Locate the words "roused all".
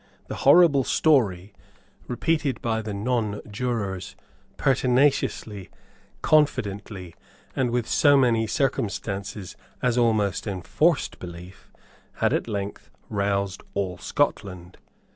13.09-13.99